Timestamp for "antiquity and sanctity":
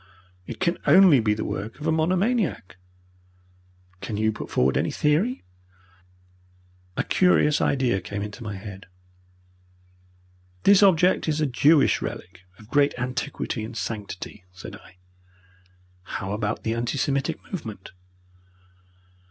12.97-14.43